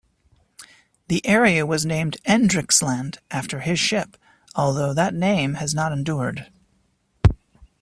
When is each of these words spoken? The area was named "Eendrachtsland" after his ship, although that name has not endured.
The 1.09 1.23
area 1.27 1.63
was 1.63 1.85
named 1.85 2.17
"Eendrachtsland" 2.27 3.19
after 3.29 3.59
his 3.59 3.79
ship, 3.79 4.17
although 4.55 4.95
that 4.95 5.13
name 5.13 5.53
has 5.53 5.75
not 5.75 5.91
endured. 5.91 6.47